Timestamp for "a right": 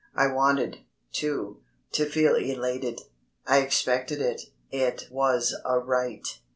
5.63-6.27